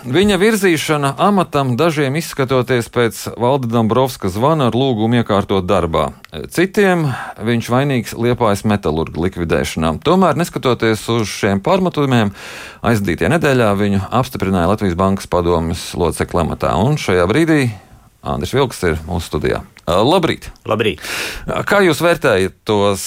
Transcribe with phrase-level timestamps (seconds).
[0.00, 6.06] Viņa virzīšana amatam dažiem izskatoties pēc Valda Dombrovska zvana ar lūgumu iekārtot darbā.
[6.48, 7.04] Citiem
[7.36, 9.98] viņš vainīgs liepājas metālurgu likvidēšanā.
[10.06, 12.32] Tomēr, neskatoties uz šiem pārmetumiem,
[12.80, 16.72] aizdītajā nedēļā viņu apstiprināja Latvijas Bankas padomjas locekļa amatā.
[16.80, 17.60] Un šajā brīdī
[18.24, 19.62] Andris Vilks ir mūsu studijā.
[19.84, 20.48] Labrīt!
[20.64, 21.04] Labrīt!
[21.68, 23.04] Kā jūs vērtējat tos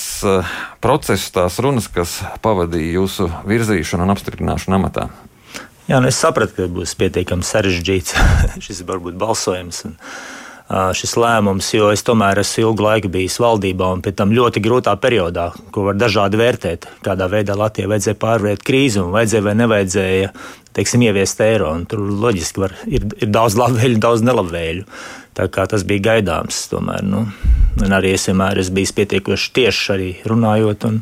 [0.84, 5.10] procesus, tās runas, kas pavadīja jūsu virzīšanu un apstiprināšanu amatā?
[5.90, 8.16] Jā, nu es sapratu, ka būs pietiekami sarežģīts
[8.66, 9.84] šis varbūt balsojums.
[9.90, 10.00] Un,
[10.96, 14.94] šis lēmums, jo es tomēr esmu ilgu laiku bijis valdībā un pēc tam ļoti grūtā
[15.04, 20.32] periodā, ko var dažādi vērtēt, kādā veidā Latvijai vajadzēja pārvarēt krīzi un vajadzēja vai nevajadzēja
[20.74, 21.74] teiksim, ieviest eiro.
[21.90, 24.88] Tur loģiski var, ir, ir daudz labvēļu, daudz nelabvēļu.
[25.38, 27.06] Tā kā tas bija gaidāms, tomēr.
[27.06, 27.26] Nu,
[27.82, 30.88] un arī es vienmēr esmu bijis pietiekoši tieši arī runājot.
[30.90, 31.02] Un,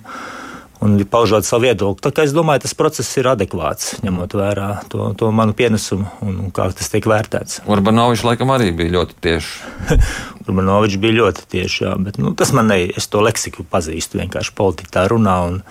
[0.82, 2.02] un paužot savu viedokli.
[2.02, 6.50] Tā kā es domāju, tas process ir adekvāts, ņemot vērā to, to manu pienesumu un
[6.56, 7.62] kā tas tiek vērtēts.
[7.70, 9.98] Urbanovičs laikam arī bija ļoti tieši.
[10.48, 14.56] Urbanovičs bija ļoti tieši, jā, bet nu, tas man ne, es to leksiku pazīstu, vienkārši
[14.58, 15.42] politika tā runā.
[15.50, 15.62] Un,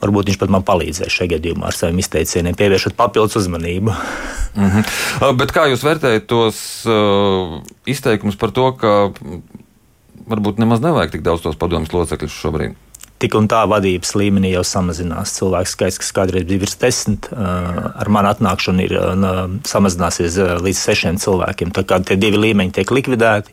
[0.00, 3.92] Varbūt viņš pat man palīdzēja šajā gadījumā ar saviem izteicieniem, pievēršot papildus uzmanību.
[4.56, 5.34] mm -hmm.
[5.36, 6.56] Bet kā jūs vērtējat tos
[6.88, 9.10] uh, izteikumus par to, ka
[10.30, 12.78] varbūt nemaz nevajag tik daudz tos padomjas locekļus šobrīd?
[13.20, 15.34] Tik un tā vadības līmenī jau samazinās.
[15.36, 18.96] Cilvēku skaits, kas kādreiz bija virs desmit, ar manu atnākšanu ir
[19.68, 21.74] samazināsies līdz sešiem cilvēkiem.
[21.76, 23.52] Tā kā tie divi līmeņi tiek likvidēti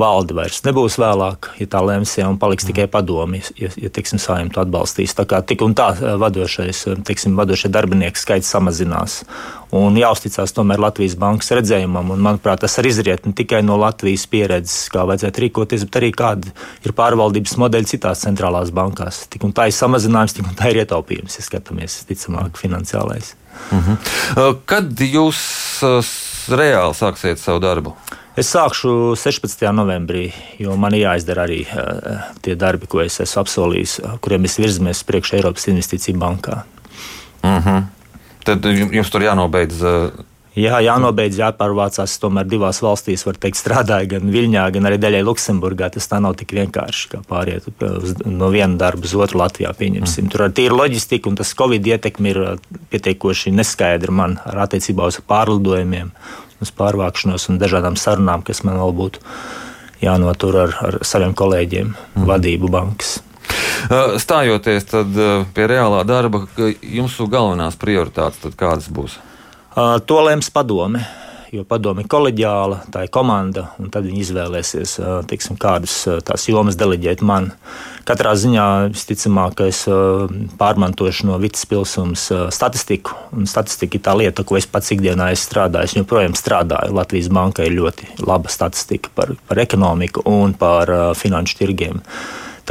[0.00, 4.62] valde vairs nebūs vēlāk, ja tā lems, ja paliks tikai padomi, ja, ja teiksim, saimtu
[4.62, 5.14] atbalstīs.
[5.18, 9.22] Tā kā tik un tā eh, vadošais, eh, teiksim, vadošie darbinieki skaits samazinās.
[9.76, 14.24] Un jāuzticas tomēr Latvijas bankas redzējumam, un manuprāt, tas arī izriet ne tikai no Latvijas
[14.30, 16.54] pieredzes, kā vajadzētu rīkoties, bet arī kāda
[16.86, 19.26] ir pārvaldības modeļi citās centrālās bankās.
[19.28, 23.34] Tik un tā ir samazinājums, tik un tā ir ietaupījums, ja skatāmies ticamāk finansiālais.
[23.74, 23.98] Mhm.
[24.70, 25.42] Kad jūs
[26.48, 27.94] reāli sāksiet savu darbu?
[28.38, 29.64] Es sākšu 16.
[29.74, 30.28] novembrī,
[30.62, 35.32] jo man jāizdara arī uh, tie darbi, ko es esmu apsolījis, kuriem mēs virzamies priekš
[35.40, 36.62] Eiropas Investīciju bankā.
[37.42, 37.68] Uh mhm.
[37.68, 37.82] -huh.
[38.44, 39.82] Tad jums tur jānobeidz.
[39.82, 40.27] Uh...
[40.58, 42.16] Jā, jānobeidz, jāpārvācās.
[42.18, 45.90] Tomēr divās valstīs, var teikt, strādāja gan Viļņā, gan arī daļai Luksemburgā.
[45.94, 49.70] Tas tā nav tik vienkārši, kā pāriet uz, no viena darba uz otru Latvijā.
[49.78, 50.32] Mm.
[50.32, 52.42] Tur ir tīra loģistika, un tas Covid ietekme ir
[52.90, 56.10] pietiekoši neskaidra man ar attiecībā uz pārlidojumiem
[56.58, 59.22] uz pārvākšanos un dažādām sarunām, kas man vēl būtu
[60.02, 62.26] jānotur ar, ar saviem kolēģiem, mm.
[62.26, 63.18] vadību bankas.
[64.18, 64.90] Stājoties
[65.54, 66.42] pie reālā darba,
[66.82, 69.20] jūsu galvenās prioritātes kādas būs?
[69.78, 71.06] To lems padome
[71.52, 74.96] jo padomi ir koleģiāla, tā ir komanda, un tad viņi izvēlēsies,
[75.30, 75.94] teiksim, kādas
[76.26, 77.50] tās jomas deleģēt man.
[78.08, 79.84] Katrā ziņā visticamāk, es
[80.60, 85.48] pārmantošu no Vitas pilsums statistiku, un statistika ir tā lieta, ko es pats ikdienā esmu
[85.48, 86.96] strādājis, un joprojām strādāju.
[86.98, 92.02] Latvijas bankai ir ļoti laba statistika par, par ekonomiku un par finanšu tirgiem.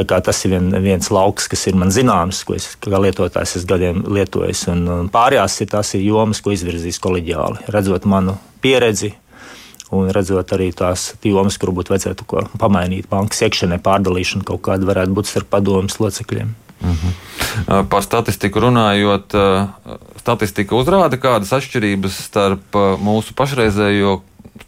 [0.05, 4.03] Tas ir vien, viens lauks, kas ir man zināms, ko es kā lietotājs esmu gadiem
[4.13, 4.67] lietojis.
[4.73, 7.65] Un, un pārējās ir tās ir jomas, ko izvirzīs koleģiāli.
[7.73, 9.13] Redzot manu pieredzi,
[9.95, 12.27] un redzot arī tās jomas, kur būtu vajadzētu
[12.61, 16.53] pamainīt bankas iekšienē, pārdalīšana kaut kāda varētu būt starp padomus locekļiem.
[16.77, 17.07] Uh mhm.
[17.07, 17.85] -huh.
[17.89, 19.33] Par statistiku runājot,
[20.19, 24.21] statistika uzrāda kādas atšķirības starp mūsu pašreizējo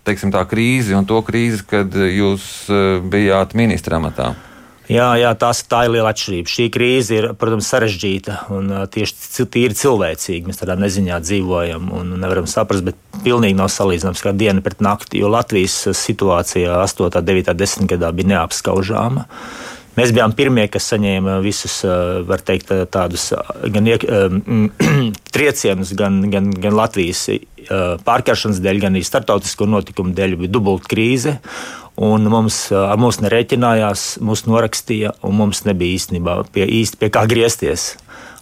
[0.03, 2.69] teiksim, tā, krīzi un to krīzi, kad jūs
[3.09, 4.33] bijāt ministra amatā.
[4.89, 6.49] Jā, jā tās, tā ir liela atšķirība.
[6.49, 10.49] Šī krīze ir, protams, sarežģīta un tieši tīri cilvēcīga.
[10.49, 15.21] Mēs tādā neziņā dzīvojam un nevaram saprast, bet pilnīgi nav salīdzināms kā diena pret nakti,
[15.21, 19.27] jo Latvijas situācija 8, 9, 10 gadā bija neapskaužāma.
[19.99, 21.81] Mēs bijām pirmie, kas saņēma visus,
[22.25, 23.29] var teikt, tādus
[23.69, 24.05] gan iek,
[25.35, 27.27] triecienus, gan, gan, gan Latvijas
[28.07, 30.37] pārkaršanas dēļ, gan arī startautisko notikumu dēļ.
[30.39, 31.35] Bija dubulta krīze,
[31.99, 37.25] Un mums ar mums nerēķinājās, mūs norakstīja, un mums nebija īstenībā pie, īsti pie kā
[37.27, 37.91] griezties.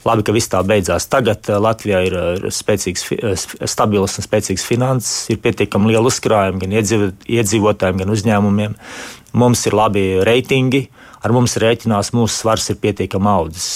[0.05, 1.07] Labi, ka viss tā beidzās.
[1.09, 3.07] Tagad Latvijā ir spēcīgs,
[3.67, 8.77] stabils un spēcīgs finanses, ir pietiekami liela uzkrājuma gan iedzīvotājiem, gan uzņēmumiem.
[9.37, 10.85] Mums ir labi reitingi,
[11.25, 13.67] ar mums rēķinās, mūsu svars ir pietiekami audzis.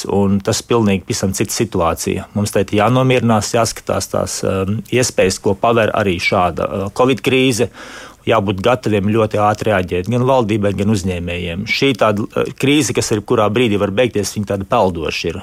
[0.45, 2.29] Tas ir pilnīgi pavisam cita situācija.
[2.37, 4.37] Mums te ir jānomierinās, jāskatās tās
[4.93, 7.71] iespējas, ko paver arī šāda Covid krīze
[8.27, 11.67] jābūt gataviem ļoti ātri reaģēt gan valdībai, gan uzņēmējiem.
[11.69, 15.39] Šī tāda eh, krīze, kas ir kurā brīdī var beigties, viņa tāda peldoša ir.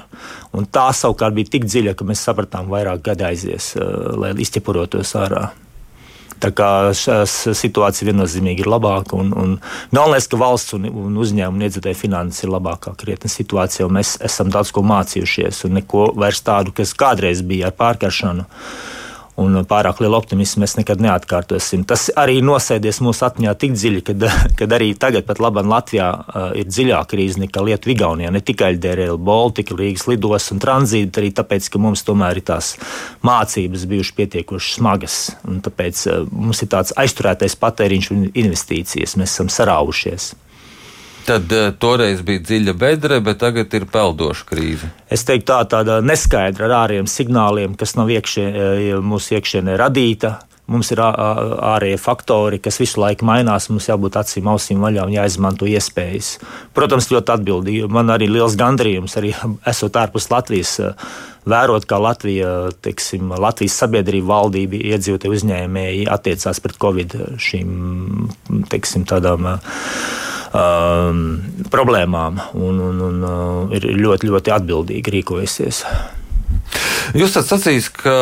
[0.55, 5.15] Un tā savukārt bija tik dziļa, ka mēs sapratām, vairāk gadu aizies, eh, lai izķepurotos
[5.19, 5.49] ārā.
[6.39, 9.17] Tā kā situācija viennozīmīgi ir labāka.
[9.19, 9.57] Un, un
[9.91, 14.51] galvenais, ka valsts un, un uzņēmuma iedzīvotāju finanses ir labākā krietni situācija, un mēs esam
[14.53, 18.47] daudz ko mācījušies, un neko vairs tādu, kas kādreiz bija ar pārkaršanu
[19.39, 21.85] un pārāk lielu optimismu mēs nekad neatkārtosim.
[21.87, 24.25] Tas arī nosēdies mūsu atmiņā tik dziļi, kad,
[24.59, 28.33] kad arī tagad, pat labam Latvijā, uh, ir dziļāka krīze nekā Lietuva, Igaunijā.
[28.35, 32.73] Ne tikai DRL, Baltika, Rīgas lidos un tranzīta, arī tāpēc, ka mums tomēr ir tās
[33.25, 35.21] mācības bijušas pietiekoši smagas.
[35.69, 39.17] Tāpēc uh, mums ir tāds aizturētais patēriņš un investīcijas.
[39.19, 40.33] Mēs esam sarāvušies.
[41.29, 44.89] Tad uh, toreiz bija dziļa bedre, bet tagad ir peldoša krīze.
[45.13, 48.45] Es teiktu, tā tāda neskaidra ar āriem signāliem, kas nav iekšie,
[49.05, 50.39] mūsu iekšienē radīta.
[50.69, 53.71] Mums ir ārējie faktori, kas visu laiku mainās.
[53.71, 56.35] Mums jābūt acīm, ausīm vaļā un jāizmanto iespējas.
[56.77, 57.89] Protams, ļoti atbildīgi.
[57.89, 59.33] Man arī liels gandrījums, arī
[59.71, 60.75] esot ārpus Latvijas,
[61.49, 62.53] vērot, kā Latvija,
[62.85, 67.17] teiksim, Latvijas sabiedrība, valdība, iedzīvotāji uzņēmēji attiecās pret Covid
[67.49, 69.55] šīm teiksim, tādām
[70.53, 71.25] um,
[71.71, 75.83] problēmām un, un, un uh, ir ļoti, ļoti atbildīgi rīkojusies.
[77.17, 78.15] Jūs esat sacījis, ka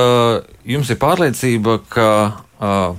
[0.68, 2.96] jums ir pārliecība, ka uh,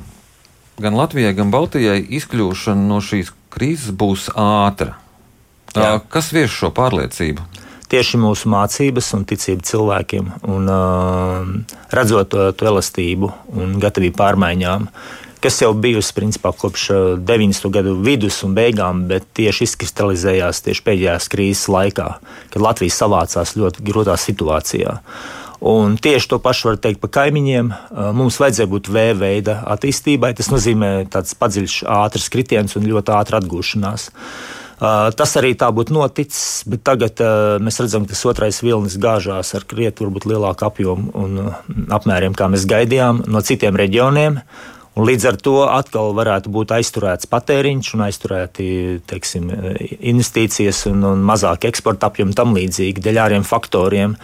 [0.80, 4.98] gan Latvijai, gan Baltijai izkļūšana no šīs krīzes būs ātra.
[5.76, 7.44] Uh, kas vieš šo pārliecību?
[7.88, 14.90] Tieši mūsu mācības un ticība cilvēkiem, un uh, redzot to, to elastību un gatavību pārmaiņām,
[15.42, 16.88] kas jau bijusi principā kopš
[17.22, 17.70] 90.
[17.74, 22.08] gadu vidus un beigām, bet tieši izkristalizējās tieši pēdējās krīzes laikā,
[22.54, 24.98] kad Latvija savācās ļoti grūtā situācijā.
[25.68, 27.72] Un tieši to pašu var teikt par kaimiņiem.
[28.14, 30.30] Mums vajadzēja būt V veida attīstībai.
[30.38, 34.06] Tas nozīmē tāds padziļš, ātrs kritiens un ļoti ātra atgūšanās.
[34.08, 37.18] Uh, tas arī tā būtu noticis, bet tagad
[37.62, 42.66] mēs redzam, ka tas otrais vilnis gāžās ar krietni lielāku apjomu un apmēriem, kā mēs
[42.68, 44.38] gaidījām, no citiem reģioniem.
[44.98, 48.64] Un līdz ar to atkal varētu būt aizturēts patēriņš un aizturēti
[49.06, 49.46] teiksim,
[50.10, 54.16] investīcijas un, un mazāk eksporta apjomu tam līdzīgi dēļ āriem faktoriem,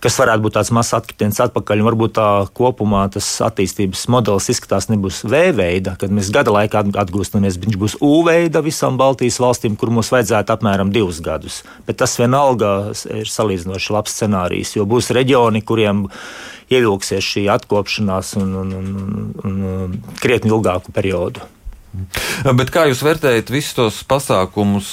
[0.00, 1.82] kas varētu būt tāds mazs atkritiens atpakaļ.
[1.84, 7.60] Varbūt tā kopumā tas attīstības modelis izskatās nebūs V veida, kad mēs gada laikā atgūstamies,
[7.60, 11.60] viņš būs U veida visām Baltijas valstīm, kur mums vajadzētu apmēram divus gadus.
[11.84, 16.06] Bet tas vienalga ir salīdzinoši labs scenārijs, jo būs reģioni, kuriem
[16.72, 18.92] ievilksies šī atkopšanās un, un, un,
[19.48, 21.44] un krietni ilgāku periodu.
[22.56, 24.92] Bet kā jūs vērtējat visus tos pasākumus,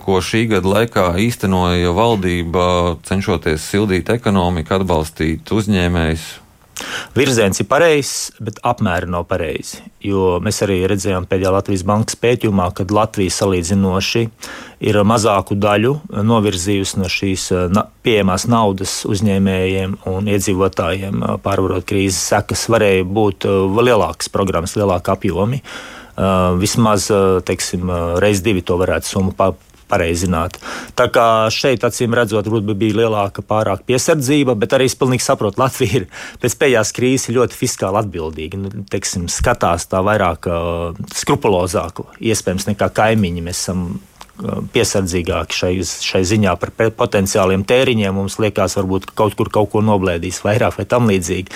[0.00, 2.64] ko šī gada laikā īstenoja valdība,
[3.04, 6.30] cenšoties sildīt ekonomiku, atbalstīt uzņēmējus?
[7.16, 9.82] Virziens ir pareizs, bet apmēri nav pareizi.
[10.04, 14.22] Jo mēs arī redzējām pēdējā Latvijas bankas pētījumā, kad Latvija salīdzinoši
[14.88, 15.94] ir mazāku daļu
[16.24, 17.46] novirzījusi no šīs
[18.06, 22.68] pieejamās naudas uzņēmējiem un iedzīvotājiem, pārvarot krīzes sekas.
[22.72, 25.60] Varēja būt vēl lielākas programmas, lielāka apjomi.
[26.60, 27.06] Vismaz
[27.48, 27.90] teiksim,
[28.20, 29.36] reiz divi to varētu summu
[29.90, 30.58] pareizināt.
[30.98, 35.60] Tā kā šeit, acīm redzot, varbūt bija lielāka pārāk piesardzība, bet arī es pilnīgi saprotu,
[35.60, 36.08] Latvija ir
[36.42, 38.60] pēc pēdējās krīzes ļoti fiskāli atbildīga.
[38.60, 43.44] Nu, teiksim, skatās tā vairāk uh, skrupulozāk, iespējams, nekā kaimiņi.
[43.50, 43.84] Mēs esam
[44.74, 48.16] piesardzīgāki šai, šai ziņā par potenciāliem tēriņiem.
[48.16, 51.52] Mums liekas, varbūt kaut kur kaut ko noblēdīs vairāk vai tam līdzīgi.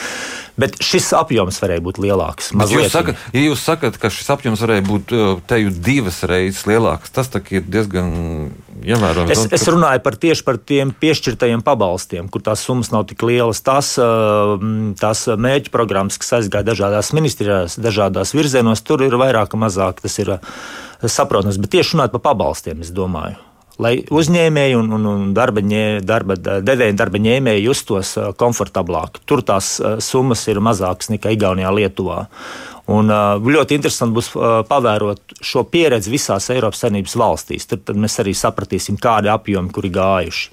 [0.61, 2.53] Bet šis apjoms varēja būt lielāks.
[2.55, 5.15] Jūs sakat, ja jūs sakat, ka šis apjoms varēja būt
[5.51, 8.13] teju divas reizes lielāks, tas ir diezgan
[8.85, 9.33] ievērojams.
[9.35, 13.65] Es, es runāju par tieši par tiem piešķirtajiem pabalstiem, kur tās summas nav tik lielas.
[13.67, 13.97] Tās,
[15.01, 20.05] tās mēģi programmas, kas aizgāja dažādās ministrijās, dažādās virzienos, tur ir vairāk vai mazāk.
[20.05, 20.37] Tas ir
[21.13, 23.41] saprotams, bet tieši runāt par pabalstiem, es domāju.
[23.83, 29.19] Lai uzņēmēji un, un, un darba, ņē, darba devēji, darba ņēmēji justos komfortablāk.
[29.27, 32.21] Tur tās summas ir mazākas nekā Igaunijā, Lietuvā.
[32.95, 37.67] Un, uh, ļoti interesanti būs uh, pavērot šo pieredzi visās Eiropas Savienības valstīs.
[37.71, 40.51] Tad, tad mēs arī sapratīsim, kādi apjomi kur ir gājuši.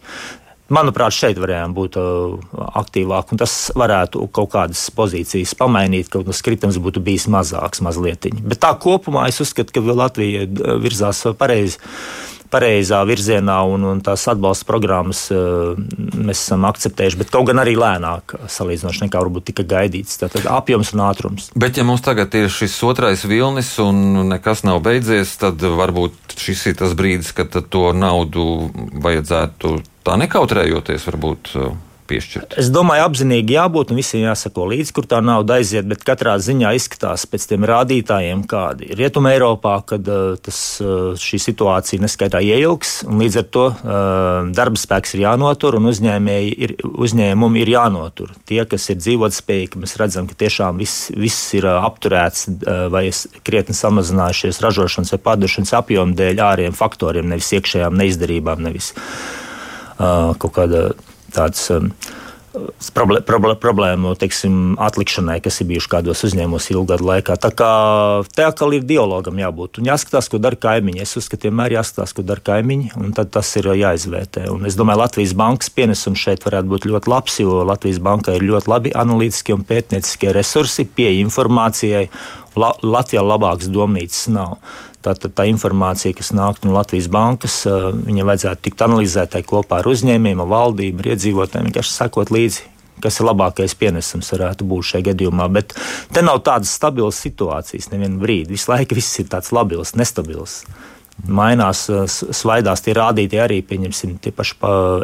[0.71, 2.39] Manuprāt, šeit varējām būt uh,
[2.81, 8.29] aktīvāki, un tas varētu kaut kādas pozīcijas pamainīt, kaut kas kritums būtu bijis mazāks, mazliet.
[8.41, 11.81] Bet tā kopumā es uzskatu, ka Latvija uh, virzās pareizi
[12.51, 17.77] pareizā virzienā, un, un tās atbalsta programmas uh, mēs esam akceptējuši, bet kaut gan arī
[17.79, 20.19] lēnāk salīdzinoši nekā varbūt tika gaidīts.
[20.21, 21.49] Tātad apjoms un ātrums.
[21.55, 26.67] Bet, ja mums tagad ir šis otrais vilnis un nekas nav beidzies, tad varbūt šis
[26.71, 28.45] ir tas brīdis, kad to naudu
[29.01, 29.77] vajadzētu
[30.07, 31.55] tā nekautrējoties varbūt
[32.11, 32.55] piešķirt?
[32.61, 36.73] Es domāju, apzinīgi jābūt un visiem jāsako līdzi, kur tā nauda aiziet, bet katrā ziņā
[36.77, 42.41] izskatās pēc tiem rādītājiem, kādi ir Rietumē Eiropā, kad uh, tas, uh, šī situācija neskaitā
[42.45, 43.65] ieilgs, līdz ar to
[44.55, 48.31] darba spēks ir jānotur un ir, uzņēmumi ir jānotur.
[48.47, 52.47] Tie, kas ir dzīvotspējīgi, mēs redzam, ka tiešām viss, viss ir apturēts
[52.91, 53.05] vai
[53.47, 58.91] krietni samazinājušies ražošanas vai pārdošanas apjomu dēļ āriem faktoriem, nevis iekšējām neizdarībām, nevis
[60.41, 60.89] kaut kāda
[61.31, 61.91] tāds um,
[62.51, 67.37] problēmu teiksim, atlikšanai, kas ir bijuši kādos uzņēmumos ilgu gadu laikā.
[67.39, 67.71] Tā kā
[68.35, 69.79] te atkal ir dialogam jābūt.
[69.79, 71.03] Un jāskatās, ko dara kaimiņi.
[71.05, 74.49] Es uzskatu, vienmēr jāskatās, ko dara kaimiņi, un tad tas ir jāizvērtē.
[74.51, 78.47] Un es domāju, Latvijas bankas pienesums šeit varētu būt ļoti labs, jo Latvijas bankai ir
[78.51, 82.07] ļoti labi analītiskie un pētnieciskie resursi, pieeja informācijai.
[82.59, 84.57] La Latvijā labākas domnīcas nav.
[85.01, 90.43] Tātad tā informācija, kas nāk no Latvijas bankas, viņai vajadzētu tikt analizētai kopā ar uzņēmējiem,
[90.51, 92.67] valdību, iedzīvotājiem, vienkārši sekot līdzi.
[93.01, 95.47] Kas ir labākais pienesums, varētu būt šajā gadījumā.
[95.49, 95.73] Bet
[96.13, 98.53] te nav tādas stabilas situācijas nevienu brīdi.
[98.53, 100.59] Visu laiku viss ir tāds labils, nestabils
[101.27, 104.57] mainās, svaidās tie rādītāji arī, pieņemsim, tie paši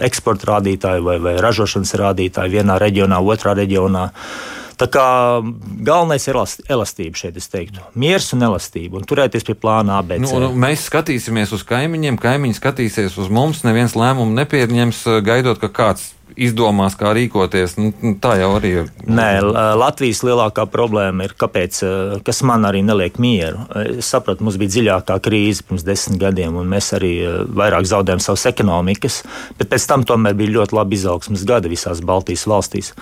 [0.07, 4.07] eksporta rādītāji vai, vai ražošanas rādītāji vienā reģionā, otrā reģionā.
[4.77, 5.05] Tā kā
[5.81, 7.81] galvenais ir elastība šeit, es teiktu.
[7.97, 10.27] Mieres un elastība, un turēties pie plāna ABC.
[10.27, 15.71] Nu, nu, mēs skatīsimies uz kaimiņiem, kaimiņi skatīsies uz mums, neviens lēmumu nepieņems, gaidot, ka
[15.73, 17.75] kāds izdomās, kā rīkoties.
[17.79, 18.91] Nu, nu, tā jau arī ir.
[19.09, 19.29] Nē,
[19.79, 21.79] Latvijas lielākā problēma ir, kāpēc,
[22.27, 23.63] kas man arī neliek mieru.
[23.97, 27.15] Es sapratu, mums bija dziļākā krīze pirms desmit gadiem, un mēs arī
[27.49, 29.23] vairāk zaudējām savas ekonomikas,
[29.57, 32.93] bet pēc tam tomēr bija ļoti labi izaugsmas gadi visās Baltijas valstīs.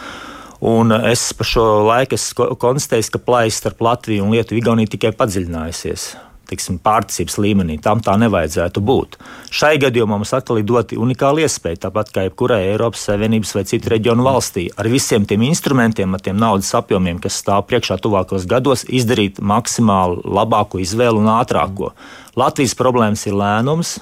[0.64, 2.16] Un es pa šo laiku
[2.62, 6.14] konstatēju, ka plaisa starp Latviju un Lietuvu Igauniju tikai padziļinājusies.
[6.46, 7.80] Tiksim, pārticības līmenī.
[7.82, 9.16] Tam tā nevajadzētu būt.
[9.50, 13.90] Šai gadījumā mums atkal ir dota unikāla iespēja, tāpat kā jebkurai Eiropas Savienības vai citu
[13.90, 18.86] reģionu valstī, ar visiem tiem instrumentiem, ar tiem naudas apjomiem, kas stāv priekšā tuvākos gados,
[18.86, 21.96] izdarīt maksimāli labāko izvēlu un ātrāko.
[22.38, 23.98] Latvijas problēmas ir lēnums,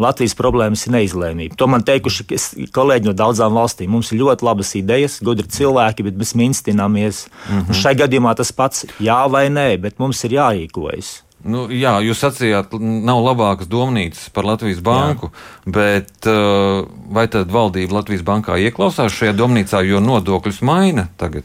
[0.00, 1.54] Latvijas problēmas ir neizlēmība.
[1.58, 2.26] To man teikuši
[2.74, 3.92] kolēģi no daudzām valstīm.
[3.94, 7.26] Mums ir ļoti labas idejas, gudri cilvēki, bet mēs minstināmies.
[7.48, 7.78] Mm -hmm.
[7.82, 11.22] Šai gadījumā tas pats jā vai nē, bet mums ir jārīkojas.
[11.44, 15.72] Nu, jā, jūs sacījāt, nav labākas domnīcas par Latvijas banku, jā.
[15.72, 21.44] bet uh, vai tad valdība Latvijas bankā ieklausās šajā domnīcā, jo nodokļus maina tagad?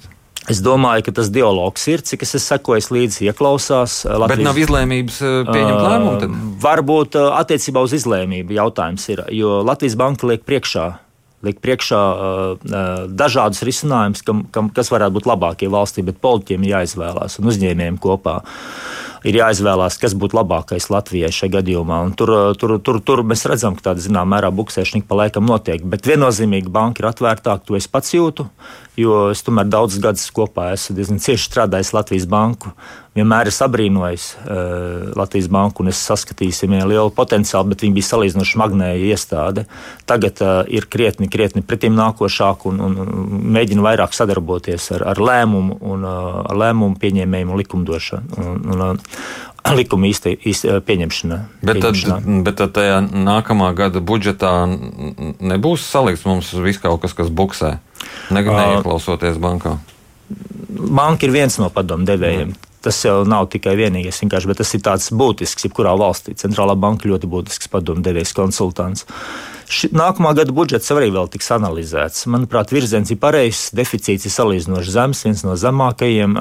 [0.50, 4.02] Es domāju, ka tas dialogs ir, cik es sekoju līdzi, ieklausās.
[4.10, 4.32] Latvijas...
[4.34, 6.16] Bet nav izlēmības pieņemt lēmumu?
[6.24, 6.40] Tad?
[6.64, 10.88] Varbūt attiecībā uz izlēmību jautājums ir, jo Latvijas banka liek priekšā.
[11.48, 12.72] Liek priekšā uh,
[13.08, 18.42] dažādus risinājumus, kam, kam, kas varētu būt labākie valstī, bet politiķiem jāizvēlās un uzņēmējiem kopā.
[18.42, 22.00] Uh, ir jāizvēlās, kas būtu labākais Latvijai šajā gadījumā.
[22.08, 25.84] Un tur, tur, tur, tur mēs redzam, ka tāda zināmā mērā buksēšana pa laikam notiek.
[25.84, 28.48] Bet viennozīmīgi banka ir atvērtāka, to es pats jūtu,
[29.00, 32.74] jo es tomēr daudzus gadus kopā esmu diezgan cieši strādājis Latvijas banku
[33.18, 38.10] vienmēr esmu abrīnojis uh, Latvijas banku, un es saskatīju viņai lielu potenciālu, bet viņi bija
[38.10, 39.66] salīdzinoši magnēja iestāde.
[40.10, 45.22] Tagad uh, ir krietni, krietni pretim nākošāk un, un, un mēģina vairāk sadarboties ar, ar
[45.30, 48.42] lēmumu un uh, ar lēmumu pieņēmējumu un likumdošanu.
[48.46, 49.30] Un, un, uh,
[49.76, 51.38] Likuma īsti, īsti pieņemšana.
[51.68, 51.98] Bet tad,
[52.46, 57.76] bet tad tajā nākamā gada budžetā nebūs salikts mums viss kaut kas, kas buksē,
[58.32, 59.76] ne, neieklausoties bankā.
[60.80, 62.56] Banka ir viens no padomdevējiem.
[62.56, 66.36] Mm tas jau nav tikai vienīgais, bet tas ir tāds būtisks, jebkurā valstī.
[66.40, 69.08] Centrālā banka ļoti būtisks padomdevējs, konsultants.
[69.70, 72.26] Ši, nākamā gada budžets arī vēl tiks analizēts.
[72.32, 76.40] Manuprāt, virziens ir pareizs, deficīts ir salīdzinoši zems, viens no zemākajiem.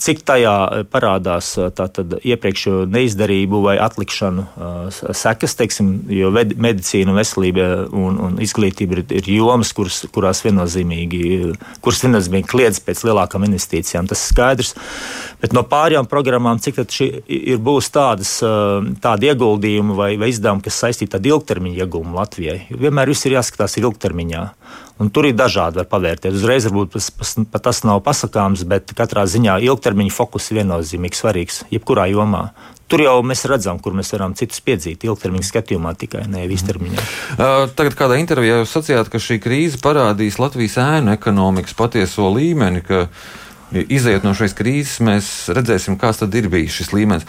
[0.00, 0.54] Cik tajā
[0.88, 4.46] parādās iepriekšējo neizdarību vai atlikšanu
[5.12, 11.52] sekas, teiksim, jo medicīna, veselība un, un izglītība ir, ir jomas, kuras, kurās viennozīmīgi,
[11.84, 14.08] kuras viennozīmīgi kliedz pēc lielākām investīcijām.
[14.08, 14.74] Tas ir skaidrs.
[15.40, 18.34] Bet no pārējām programmām, cik tad ir būs tādas,
[19.00, 22.58] tādi ieguldījumi vai, vai izdevumi, kas saistīti ar ilgtermiņa iegūmu Latvijai?
[22.70, 24.44] Vienmēr viss ir jāskatās ilgtermiņā.
[25.00, 26.36] Un tur ir dažādi var pavērties.
[26.36, 27.08] Uzreiz varbūt tas,
[27.48, 32.50] pat tas nav pasakāms, bet katrā ziņā ilgtermiņa fokus ir viennozīmīgi svarīgs jebkurā jomā.
[32.90, 37.04] Tur jau mēs redzam, kur mēs varam citus piedzīt ilgtermiņa skatījumā, tikai ne īstermiņā.
[37.36, 42.82] Uh, tagad kādā intervijā jūs sacījāt, ka šī krīze parādīs Latvijas ēnu ekonomikas patieso līmeni,
[42.84, 43.06] ka
[43.72, 47.28] izējot no šīs krīzes, mēs redzēsim, kāds tad ir bijis šis līmenis.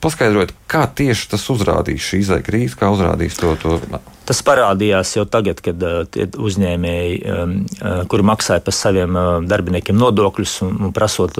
[0.00, 3.52] Paskaidrojiet, kā tieši tas uzrādīs šī izaicinājuma krīze, kā uzrādīs to.
[3.60, 3.76] to.
[4.24, 6.06] Tas parādījās jau tagad, kad uh,
[6.40, 7.52] uzņēmēji, um,
[8.08, 9.18] kuri maksāja par saviem
[9.50, 11.36] darbiniekiem nodokļus un, prasot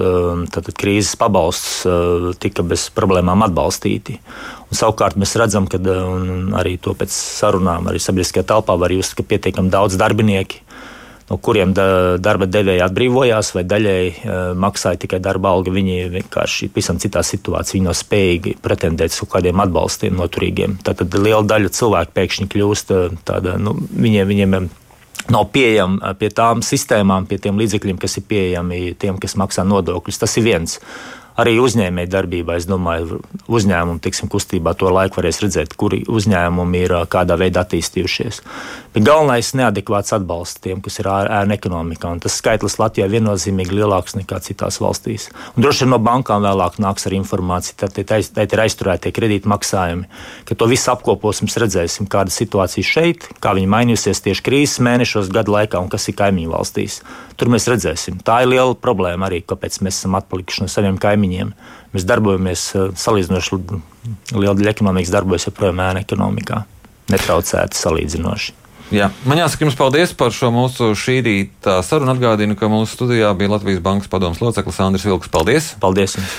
[0.53, 4.19] tātad, krīzes pabalstus, tika bez problēmām atbalstīti.
[4.67, 5.81] Un, savukārt mēs redzam, ka
[6.61, 10.61] arī to pēc sarunām, arī sabiedriskajā telpā var just, ka pietiekami daudz darbinieku
[11.31, 11.85] no kuriem da,
[12.19, 15.71] darba devēji atbrīvojās vai daļēji uh, maksāja tikai darba algu.
[15.71, 17.77] Viņi vienkārši ir pavisam citā situācijā.
[17.77, 20.77] Viņi nav spējīgi pretendēt uz kādiem atbalstiem noturīgiem.
[20.83, 22.93] Tad liela daļa cilvēku pēkšņi kļūst
[23.27, 24.59] tāda, nu, viņiem, viņiem
[25.31, 30.21] nav pieejama pie tām sistēmām, pie tiem līdzekļiem, kas ir pieejami tiem, kas maksā nodokļus.
[30.23, 30.79] Tas ir viens.
[31.41, 33.19] Arī uzņēmēji darbībā, es domāju,
[33.51, 38.41] uzņēmumu tiksim, kustībā to laiku varēs redzēt, kuri uzņēmumi ir kādā veidā attīstījušies.
[38.91, 42.11] Bet galvenais ir neadekvāts atbalsts tiem, kas ir ēna ekonomikā.
[42.23, 45.29] Tas skaitlis Latvijā ir viennozīmīgi lielāks nekā citās valstīs.
[45.55, 50.09] Un droši vien no bankām vēlāk nāks ar informāciju, tad te ir aizturētie kredītmaksājumi.
[50.49, 55.55] Kad to visu apkoposim, redzēsim, kāda situācija šeit, kā viņi mainījusies tieši krīzes mēnešos, gadu
[55.55, 56.99] laikā un kas ir kaimiņu valstīs.
[57.39, 58.19] Tur mēs redzēsim.
[58.27, 61.30] Tā ir liela problēma arī, kāpēc mēs esam atpalikuši no saviem kaimiņiem.
[61.91, 62.65] Mēs darbojamies
[62.99, 63.59] salīdzinoši
[64.37, 66.63] liela daļa ekonomikas darbojas joprojām ēna ekonomikā,
[67.11, 68.57] netraucēti salīdzinoši.
[68.91, 69.07] Jā.
[69.23, 72.11] Man jāsaka jums paldies par šo mūsu šī rīta sarunu.
[72.11, 75.31] Atgādinu, ka mūsu studijā bija Latvijas Bankas padomus loceklis Andris Vilks.
[75.31, 75.71] Paldies!
[75.79, 76.17] Paldies!
[76.19, 76.33] Jums.